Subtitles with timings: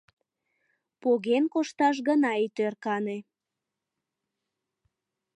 [1.01, 3.17] Поген кошташ гына ит ӧркане.